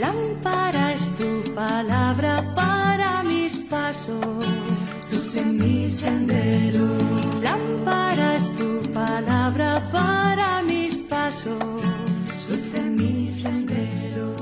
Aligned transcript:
Lámpara 0.00 0.94
es 0.94 1.14
tu 1.18 1.52
palabra 1.54 2.54
para 2.54 3.22
mis 3.22 3.58
pasos, 3.58 4.24
luz 5.12 5.36
en 5.36 5.58
mi 5.58 5.90
sendero. 5.90 6.96
Lámpara 7.42 8.36
es 8.36 8.56
tu 8.56 8.80
palabra 8.94 9.86
para 9.92 10.62
mis 10.62 10.96
pasos, 10.96 11.62
luz 12.48 12.74
en 12.78 12.96
mi 12.96 13.28
sendero. 13.28 14.34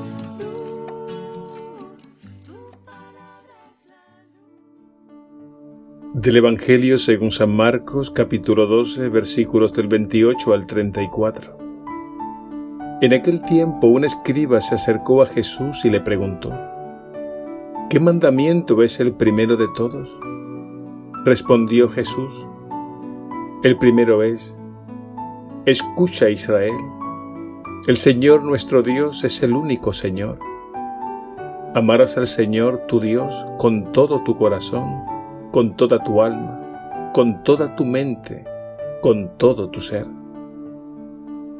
Del 6.15 6.37
Evangelio 6.37 6.99
según 6.99 7.33
San 7.33 7.51
Marcos, 7.51 8.13
capítulo 8.13 8.69
12, 8.69 9.09
versículos 9.09 9.73
del 9.73 9.89
28 9.89 10.53
al 10.53 10.69
34. 10.69 11.68
En 13.01 13.15
aquel 13.15 13.41
tiempo 13.43 13.87
un 13.87 14.05
escriba 14.05 14.61
se 14.61 14.75
acercó 14.75 15.23
a 15.23 15.27
Jesús 15.27 15.85
y 15.85 15.89
le 15.89 16.01
preguntó, 16.01 16.53
¿qué 17.89 18.01
mandamiento 18.01 18.83
es 18.83 18.99
el 18.99 19.13
primero 19.13 19.57
de 19.57 19.69
todos? 19.77 20.09
Respondió 21.25 21.89
Jesús, 21.89 22.45
el 23.63 23.79
primero 23.79 24.25
es, 24.25 24.59
escucha 25.65 26.29
Israel, 26.29 26.75
el 27.87 27.97
Señor 27.97 28.43
nuestro 28.43 28.83
Dios 28.83 29.23
es 29.23 29.45
el 29.45 29.53
único 29.53 29.93
Señor. 29.93 30.41
Amarás 31.77 32.19
al 32.19 32.27
Señor 32.27 32.79
tu 32.89 32.99
Dios 32.99 33.47
con 33.59 33.93
todo 33.93 34.25
tu 34.25 34.37
corazón, 34.37 35.05
con 35.53 35.77
toda 35.77 36.03
tu 36.03 36.21
alma, 36.21 37.13
con 37.15 37.45
toda 37.45 37.77
tu 37.77 37.85
mente, 37.85 38.45
con 39.01 39.39
todo 39.39 39.71
tu 39.71 39.81
ser. 39.81 40.18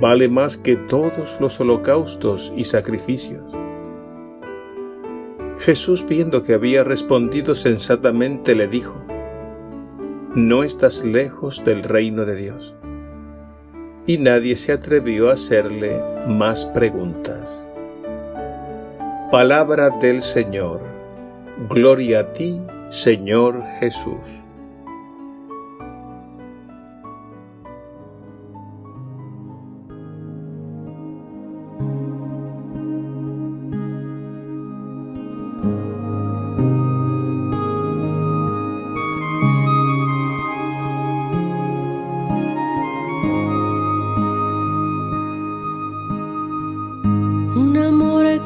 vale 0.00 0.28
más 0.28 0.56
que 0.56 0.76
todos 0.76 1.40
los 1.40 1.60
holocaustos 1.60 2.52
y 2.56 2.64
sacrificios. 2.64 3.42
Jesús, 5.58 6.06
viendo 6.08 6.42
que 6.42 6.54
había 6.54 6.84
respondido 6.84 7.54
sensatamente, 7.54 8.54
le 8.54 8.66
dijo, 8.66 8.96
No 10.34 10.62
estás 10.62 11.04
lejos 11.04 11.62
del 11.64 11.82
reino 11.82 12.24
de 12.24 12.36
Dios. 12.36 12.74
Y 14.06 14.18
nadie 14.18 14.56
se 14.56 14.72
atrevió 14.72 15.28
a 15.28 15.34
hacerle 15.34 16.00
más 16.26 16.64
preguntas. 16.66 17.46
Palabra 19.30 19.90
del 20.00 20.22
Señor. 20.22 20.80
Gloria 21.68 22.20
a 22.20 22.32
ti, 22.32 22.60
Señor 22.88 23.62
Jesús. 23.78 24.39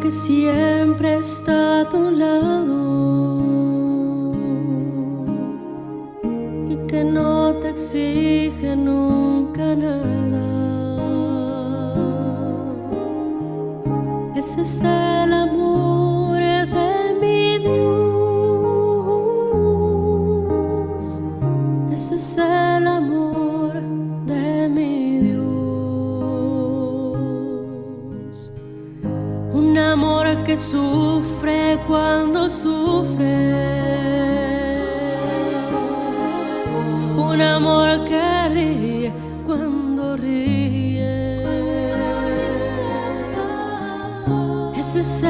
Que 0.04 0.10
siempre 0.10 1.16
está 1.16 1.81
a 1.81 1.88
tu 1.88 2.10
lado 2.10 2.75
y 6.69 6.76
que 6.87 7.03
no 7.03 7.54
te 7.54 7.70
exige 7.70 8.76
nunca 8.76 9.75
nada. 9.75 10.44
Ese 14.37 14.60
es 14.60 14.82
el 14.82 15.32
amor 15.32 15.63
sufre 31.14 31.78
cuando 31.86 32.48
sufres. 32.48 33.28
Un 37.16 37.41
amor 37.41 38.04
que 38.04 38.48
ríe 38.48 39.12
cuando 39.47 40.16
ríes. 40.16 41.42
Ese 44.76 45.00
es 45.00 45.25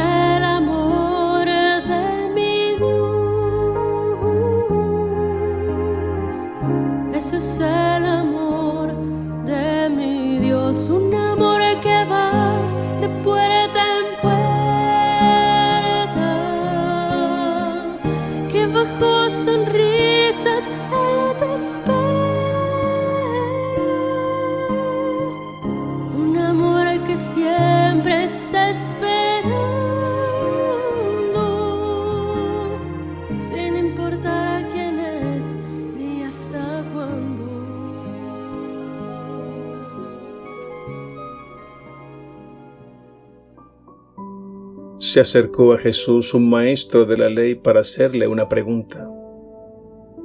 Se 45.14 45.20
acercó 45.20 45.72
a 45.72 45.78
Jesús 45.78 46.34
un 46.34 46.50
maestro 46.50 47.04
de 47.04 47.16
la 47.16 47.28
ley 47.28 47.54
para 47.54 47.78
hacerle 47.78 48.26
una 48.26 48.48
pregunta. 48.48 49.08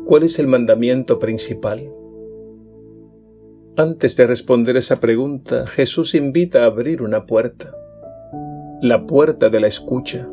¿Cuál 0.07 0.23
es 0.23 0.39
el 0.39 0.47
mandamiento 0.47 1.19
principal? 1.19 1.91
Antes 3.77 4.17
de 4.17 4.25
responder 4.25 4.77
esa 4.77 4.99
pregunta, 4.99 5.67
Jesús 5.67 6.15
invita 6.15 6.63
a 6.63 6.65
abrir 6.65 7.03
una 7.03 7.27
puerta, 7.27 7.71
la 8.81 9.05
puerta 9.05 9.49
de 9.49 9.59
la 9.59 9.67
escucha. 9.67 10.27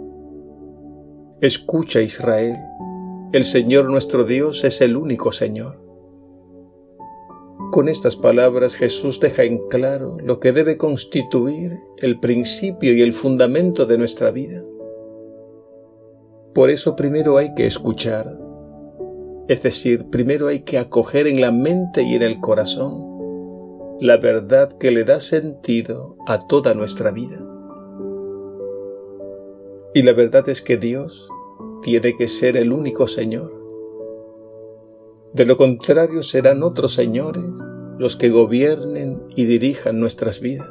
Escucha 1.43 2.01
Israel, 2.01 2.57
el 3.35 3.45
Señor 3.45 3.91
nuestro 3.91 4.25
Dios 4.25 4.65
es 4.65 4.81
el 4.81 4.97
único 4.97 5.33
Señor. 5.33 5.86
Con 7.73 7.89
estas 7.89 8.17
palabras 8.17 8.75
Jesús 8.75 9.21
deja 9.21 9.43
en 9.43 9.59
claro 9.69 10.17
lo 10.23 10.41
que 10.41 10.53
debe 10.53 10.77
constituir 10.77 11.73
el 11.99 12.21
principio 12.21 12.95
y 12.95 13.03
el 13.03 13.13
fundamento 13.13 13.87
de 13.87 13.99
nuestra 13.99 14.31
vida. 14.31 14.63
Por 16.55 16.71
eso 16.71 16.97
primero 16.97 17.37
hay 17.37 17.53
que 17.55 17.67
escuchar, 17.67 18.39
es 19.49 19.63
decir, 19.63 20.07
primero 20.11 20.49
hay 20.49 20.61
que 20.61 20.79
acoger 20.79 21.27
en 21.27 21.41
la 21.41 21.51
mente 21.51 22.03
y 22.03 22.15
en 22.15 22.23
el 22.23 22.41
corazón 22.41 23.05
la 24.01 24.17
verdad 24.17 24.73
que 24.79 24.91
le 24.91 25.05
da 25.05 25.21
sentido 25.21 26.17
a 26.27 26.47
toda 26.47 26.75
nuestra 26.75 27.11
vida. 27.11 27.39
Y 29.95 30.03
la 30.03 30.13
verdad 30.13 30.49
es 30.49 30.61
que 30.61 30.77
Dios 30.77 31.29
tiene 31.83 32.17
que 32.17 32.29
ser 32.29 32.57
el 32.57 32.73
único 32.73 33.09
Señor. 33.09 33.56
De 35.37 35.45
lo 35.45 35.59
contrario 35.59 36.23
serán 36.23 36.63
otros 36.63 36.95
señores 36.95 37.45
los 37.99 38.17
que 38.17 38.31
gobiernen 38.31 39.21
y 39.37 39.45
dirijan 39.45 40.01
nuestras 40.01 40.41
vidas. 40.41 40.71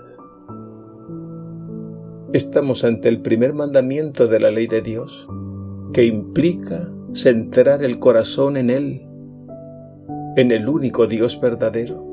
Estamos 2.33 2.83
ante 2.83 3.07
el 3.07 3.21
primer 3.21 3.53
mandamiento 3.53 4.25
de 4.25 4.39
la 4.39 4.49
ley 4.49 4.65
de 4.65 4.81
Dios, 4.81 5.27
que 5.93 6.05
implica 6.05 6.91
centrar 7.13 7.83
el 7.83 7.99
corazón 7.99 8.57
en 8.57 8.71
Él, 8.71 9.07
en 10.35 10.49
el 10.49 10.67
único 10.67 11.05
Dios 11.05 11.39
verdadero. 11.39 12.03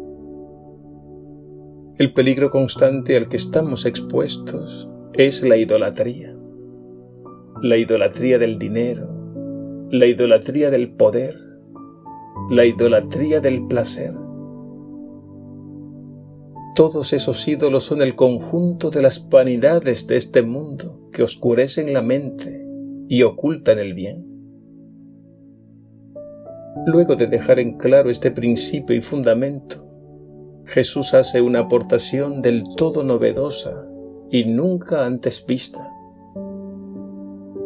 El 1.97 2.13
peligro 2.13 2.51
constante 2.51 3.17
al 3.17 3.31
que 3.31 3.39
estamos 3.39 3.87
expuestos 3.87 4.91
es 5.15 5.43
la 5.43 5.57
idolatría. 5.57 6.37
La 7.63 7.79
idolatría 7.79 8.39
del 8.39 8.59
dinero, 8.59 9.09
la 9.91 10.05
idolatría 10.05 10.69
del 10.69 10.91
poder, 10.91 11.52
la 12.53 12.67
idolatría 12.67 13.41
del 13.41 13.67
placer. 13.67 14.13
Todos 16.75 17.15
esos 17.15 17.49
ídolos 17.49 17.85
son 17.85 18.03
el 18.03 18.15
conjunto 18.15 18.91
de 18.91 19.01
las 19.01 19.27
vanidades 19.31 20.07
de 20.07 20.17
este 20.17 20.43
mundo 20.43 21.09
que 21.13 21.23
oscurecen 21.23 21.95
la 21.95 22.03
mente 22.03 22.67
y 23.09 23.23
ocultan 23.23 23.79
el 23.79 23.95
bien. 23.95 24.27
Luego 26.85 27.17
de 27.17 27.27
dejar 27.27 27.59
en 27.59 27.79
claro 27.79 28.11
este 28.11 28.31
principio 28.31 28.95
y 28.95 29.01
fundamento, 29.01 29.87
Jesús 30.67 31.15
hace 31.15 31.41
una 31.41 31.61
aportación 31.61 32.43
del 32.43 32.65
todo 32.77 33.03
novedosa 33.03 33.87
y 34.31 34.45
nunca 34.45 35.07
antes 35.07 35.43
vista. 35.47 35.91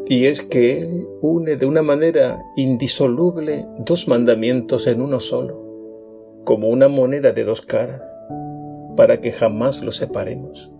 Y 0.09 0.27
es 0.27 0.43
que 0.43 0.79
Él 0.79 1.09
une 1.21 1.57
de 1.57 1.67
una 1.67 1.83
manera 1.83 2.41
indisoluble 2.55 3.67
dos 3.81 4.07
mandamientos 4.07 4.87
en 4.87 5.03
uno 5.03 5.19
solo, 5.19 5.61
como 6.45 6.69
una 6.69 6.87
moneda 6.87 7.33
de 7.33 7.43
dos 7.43 7.61
caras, 7.61 8.03
para 8.97 9.21
que 9.21 9.33
jamás 9.33 9.83
los 9.83 9.97
separemos. 9.97 10.71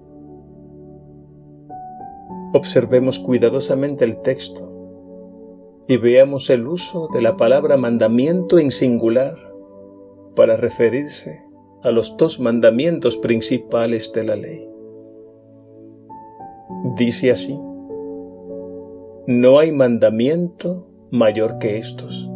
Observemos 2.55 3.19
cuidadosamente 3.19 4.05
el 4.05 4.23
texto 4.23 4.73
y 5.89 5.97
veamos 5.97 6.49
el 6.49 6.67
uso 6.67 7.09
de 7.13 7.21
la 7.21 7.37
palabra 7.37 7.77
mandamiento 7.77 8.59
en 8.61 8.71
singular 8.71 9.37
para 10.37 10.57
referirse 10.57 11.43
a 11.83 11.91
los 11.91 12.17
dos 12.17 12.39
mandamientos 12.39 13.17
principales 13.17 14.13
de 14.13 14.25
la 14.25 14.37
ley. 14.37 14.69
Dice 16.97 17.31
así, 17.31 17.59
no 19.27 19.59
hay 19.59 19.73
mandamiento 19.73 20.87
mayor 21.11 21.59
que 21.59 21.79
estos. 21.79 22.31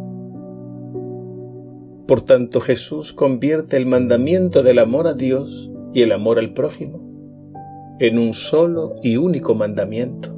Por 2.05 2.21
tanto 2.21 2.59
Jesús 2.59 3.13
convierte 3.13 3.77
el 3.77 3.85
mandamiento 3.85 4.61
del 4.61 4.79
amor 4.79 5.07
a 5.07 5.13
Dios 5.13 5.71
y 5.93 6.01
el 6.01 6.11
amor 6.11 6.37
al 6.37 6.53
prójimo 6.53 7.11
en 7.99 8.17
un 8.17 8.33
solo 8.33 8.95
y 9.03 9.17
único 9.17 9.53
mandamiento. 9.53 10.35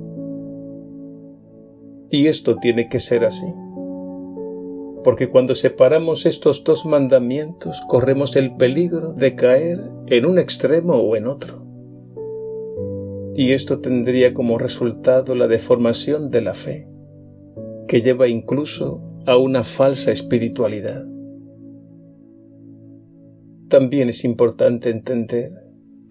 Y 2.11 2.27
esto 2.27 2.57
tiene 2.57 2.89
que 2.89 2.99
ser 2.99 3.23
así. 3.23 3.47
Porque 5.03 5.29
cuando 5.29 5.55
separamos 5.55 6.25
estos 6.25 6.63
dos 6.65 6.85
mandamientos 6.85 7.81
corremos 7.87 8.35
el 8.35 8.55
peligro 8.57 9.13
de 9.13 9.35
caer 9.35 9.79
en 10.07 10.25
un 10.25 10.39
extremo 10.39 10.95
o 10.95 11.15
en 11.15 11.25
otro. 11.25 11.62
Y 13.35 13.53
esto 13.53 13.79
tendría 13.79 14.33
como 14.33 14.57
resultado 14.57 15.33
la 15.33 15.47
deformación 15.47 16.29
de 16.29 16.41
la 16.41 16.53
fe, 16.53 16.87
que 17.87 18.01
lleva 18.01 18.27
incluso 18.27 19.01
a 19.25 19.37
una 19.37 19.63
falsa 19.63 20.11
espiritualidad. 20.11 21.05
También 23.69 24.09
es 24.09 24.23
importante 24.23 24.91
entender 24.91 25.49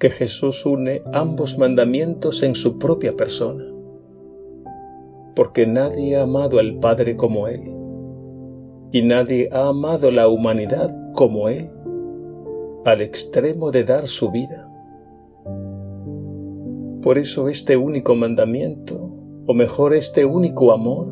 que 0.00 0.10
Jesús 0.10 0.66
une 0.66 1.02
ambos 1.12 1.58
mandamientos 1.58 2.42
en 2.42 2.56
su 2.56 2.76
propia 2.76 3.14
persona, 3.14 3.64
porque 5.36 5.64
nadie 5.64 6.16
ha 6.16 6.22
amado 6.22 6.58
al 6.58 6.80
Padre 6.80 7.16
como 7.16 7.46
Él, 7.46 7.70
y 8.90 9.02
nadie 9.02 9.48
ha 9.52 9.68
amado 9.68 10.10
la 10.10 10.26
humanidad 10.26 10.92
como 11.14 11.48
Él, 11.48 11.70
al 12.84 13.00
extremo 13.00 13.70
de 13.70 13.84
dar 13.84 14.08
su 14.08 14.32
vida. 14.32 14.68
Por 17.02 17.18
eso 17.18 17.48
este 17.48 17.76
único 17.76 18.14
mandamiento, 18.14 19.10
o 19.48 19.54
mejor 19.54 19.92
este 19.92 20.24
único 20.24 20.70
amor 20.70 21.08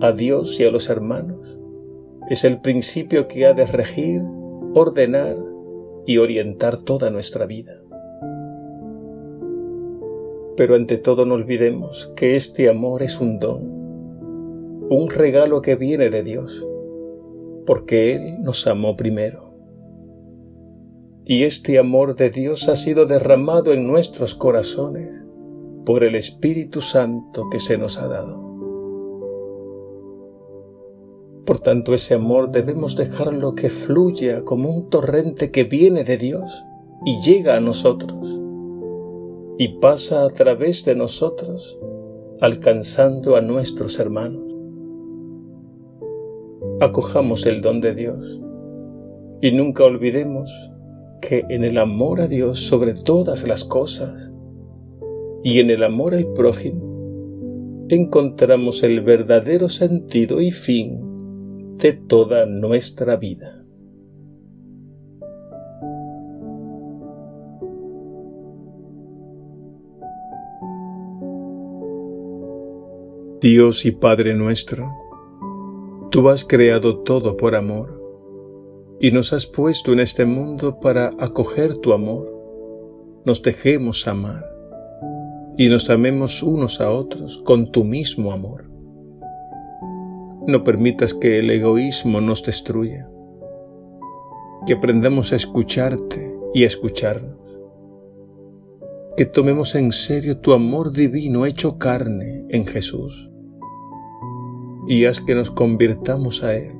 a 0.00 0.10
Dios 0.10 0.58
y 0.58 0.64
a 0.64 0.70
los 0.72 0.90
hermanos, 0.90 1.60
es 2.28 2.42
el 2.44 2.60
principio 2.60 3.28
que 3.28 3.46
ha 3.46 3.54
de 3.54 3.64
regir, 3.64 4.20
ordenar 4.74 5.36
y 6.06 6.18
orientar 6.18 6.78
toda 6.78 7.10
nuestra 7.10 7.46
vida. 7.46 7.80
Pero 10.56 10.74
ante 10.74 10.98
todo 10.98 11.24
no 11.24 11.34
olvidemos 11.34 12.12
que 12.16 12.34
este 12.34 12.68
amor 12.68 13.04
es 13.04 13.20
un 13.20 13.38
don, 13.38 13.62
un 14.90 15.08
regalo 15.08 15.62
que 15.62 15.76
viene 15.76 16.10
de 16.10 16.24
Dios, 16.24 16.66
porque 17.64 18.10
Él 18.10 18.42
nos 18.42 18.66
amó 18.66 18.96
primero. 18.96 19.46
Y 21.24 21.44
este 21.44 21.78
amor 21.78 22.16
de 22.16 22.30
Dios 22.30 22.68
ha 22.68 22.74
sido 22.74 23.06
derramado 23.06 23.72
en 23.72 23.86
nuestros 23.86 24.34
corazones 24.34 25.26
por 25.88 26.04
el 26.04 26.16
Espíritu 26.16 26.82
Santo 26.82 27.48
que 27.48 27.58
se 27.58 27.78
nos 27.78 27.96
ha 27.96 28.08
dado. 28.08 28.38
Por 31.46 31.60
tanto, 31.60 31.94
ese 31.94 32.12
amor 32.12 32.52
debemos 32.52 32.94
dejarlo 32.94 33.54
que 33.54 33.70
fluya 33.70 34.44
como 34.44 34.68
un 34.68 34.90
torrente 34.90 35.50
que 35.50 35.64
viene 35.64 36.04
de 36.04 36.18
Dios 36.18 36.62
y 37.06 37.22
llega 37.22 37.56
a 37.56 37.60
nosotros 37.60 38.38
y 39.56 39.78
pasa 39.78 40.26
a 40.26 40.28
través 40.28 40.84
de 40.84 40.94
nosotros, 40.94 41.78
alcanzando 42.42 43.34
a 43.34 43.40
nuestros 43.40 43.98
hermanos. 43.98 44.44
Acojamos 46.82 47.46
el 47.46 47.62
don 47.62 47.80
de 47.80 47.94
Dios 47.94 48.42
y 49.40 49.52
nunca 49.52 49.84
olvidemos 49.84 50.50
que 51.22 51.46
en 51.48 51.64
el 51.64 51.78
amor 51.78 52.20
a 52.20 52.26
Dios 52.26 52.58
sobre 52.58 52.92
todas 52.92 53.48
las 53.48 53.64
cosas 53.64 54.34
y 55.42 55.60
en 55.60 55.70
el 55.70 55.82
amor 55.82 56.14
al 56.14 56.26
prójimo 56.32 56.88
encontramos 57.88 58.82
el 58.82 59.00
verdadero 59.00 59.68
sentido 59.68 60.40
y 60.40 60.50
fin 60.50 61.76
de 61.78 61.92
toda 61.94 62.44
nuestra 62.44 63.16
vida. 63.16 63.64
Dios 73.40 73.86
y 73.86 73.92
Padre 73.92 74.34
nuestro, 74.34 74.88
tú 76.10 76.28
has 76.28 76.44
creado 76.44 76.98
todo 76.98 77.36
por 77.36 77.54
amor 77.54 78.02
y 79.00 79.12
nos 79.12 79.32
has 79.32 79.46
puesto 79.46 79.92
en 79.92 80.00
este 80.00 80.24
mundo 80.24 80.80
para 80.80 81.12
acoger 81.20 81.76
tu 81.76 81.92
amor. 81.92 82.34
Nos 83.24 83.40
dejemos 83.42 84.08
amar 84.08 84.57
y 85.58 85.68
nos 85.68 85.90
amemos 85.90 86.40
unos 86.44 86.80
a 86.80 86.92
otros 86.92 87.38
con 87.38 87.72
tu 87.72 87.82
mismo 87.82 88.30
amor. 88.30 88.70
No 90.46 90.62
permitas 90.62 91.14
que 91.14 91.40
el 91.40 91.50
egoísmo 91.50 92.20
nos 92.20 92.44
destruya, 92.44 93.08
que 94.66 94.74
aprendamos 94.74 95.32
a 95.32 95.36
escucharte 95.36 96.32
y 96.54 96.62
a 96.62 96.68
escucharnos, 96.68 97.40
que 99.16 99.26
tomemos 99.26 99.74
en 99.74 99.90
serio 99.90 100.38
tu 100.38 100.52
amor 100.52 100.92
divino 100.92 101.44
hecho 101.44 101.76
carne 101.76 102.46
en 102.50 102.64
Jesús 102.64 103.28
y 104.86 105.06
haz 105.06 105.20
que 105.20 105.34
nos 105.34 105.50
convirtamos 105.50 106.44
a 106.44 106.54
Él, 106.54 106.72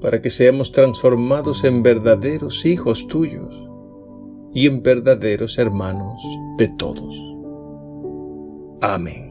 para 0.00 0.22
que 0.22 0.30
seamos 0.30 0.72
transformados 0.72 1.64
en 1.64 1.82
verdaderos 1.82 2.64
hijos 2.64 3.06
tuyos 3.08 3.54
y 4.54 4.66
en 4.66 4.82
verdaderos 4.82 5.58
hermanos 5.58 6.22
de 6.56 6.68
todos. 6.78 7.29
Amén. 8.80 9.29